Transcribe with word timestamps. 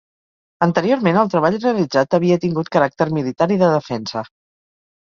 Anteriorment, 0.67 1.19
el 1.25 1.29
treball 1.35 1.59
realitzat 1.65 2.17
havia 2.19 2.41
tingut 2.47 2.75
caràcter 2.79 3.11
militar 3.21 3.53
i 3.59 3.63
de 3.65 3.73
defensa. 3.79 4.31